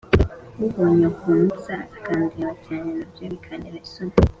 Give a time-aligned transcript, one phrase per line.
[0.59, 4.13] umbonye ukuntu nsa akandeba cyane nabyo bikantera isoni